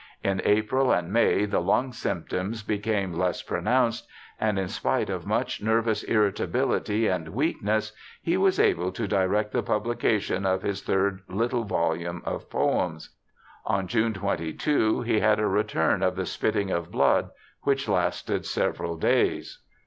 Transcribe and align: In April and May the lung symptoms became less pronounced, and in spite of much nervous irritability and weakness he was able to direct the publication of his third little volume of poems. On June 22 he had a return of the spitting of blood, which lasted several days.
In 0.23 0.41
April 0.45 0.91
and 0.91 1.13
May 1.13 1.45
the 1.45 1.59
lung 1.61 1.91
symptoms 1.93 2.63
became 2.63 3.13
less 3.13 3.43
pronounced, 3.43 4.07
and 4.39 4.57
in 4.57 4.67
spite 4.67 5.11
of 5.11 5.27
much 5.27 5.61
nervous 5.61 6.01
irritability 6.01 7.05
and 7.05 7.27
weakness 7.29 7.91
he 8.19 8.35
was 8.35 8.59
able 8.59 8.91
to 8.93 9.07
direct 9.07 9.51
the 9.51 9.61
publication 9.61 10.43
of 10.43 10.63
his 10.63 10.81
third 10.81 11.21
little 11.29 11.65
volume 11.65 12.23
of 12.25 12.49
poems. 12.49 13.15
On 13.63 13.85
June 13.87 14.15
22 14.15 15.01
he 15.01 15.19
had 15.19 15.39
a 15.39 15.45
return 15.45 16.01
of 16.01 16.15
the 16.15 16.25
spitting 16.25 16.71
of 16.71 16.89
blood, 16.89 17.29
which 17.61 17.87
lasted 17.87 18.43
several 18.47 18.97
days. 18.97 19.59